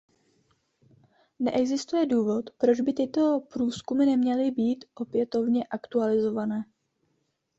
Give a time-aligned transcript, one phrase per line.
[1.39, 6.65] Neexistuje důvod, proč by tyto průzkumy neměly být opětovně aktualizované.